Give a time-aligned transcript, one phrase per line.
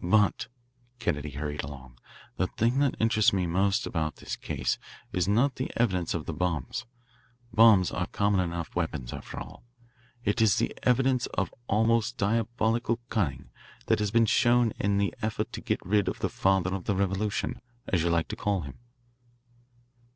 [0.00, 0.46] "But,"
[1.00, 1.98] Kennedy hurried along,
[2.36, 4.78] "the thing that interests me most about this case
[5.12, 6.84] is not the evidence of the bombs.
[7.52, 9.64] Bombs are common enough weapons, after all.
[10.22, 13.50] It is the evidence of almost diabolical cunning
[13.86, 16.94] that has been shown in the effort to get rid of the father of the
[16.94, 18.78] revolution, as you like to call him."